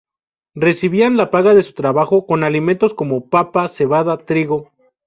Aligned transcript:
Recibían 0.55 1.15
la 1.15 1.29
paga 1.29 1.53
de 1.53 1.61
su 1.61 1.73
trabajo 1.73 2.25
con 2.25 2.43
alimentos 2.43 2.95
como 2.95 3.29
papa, 3.29 3.67
cebada, 3.67 4.17
trigo. 4.25 4.71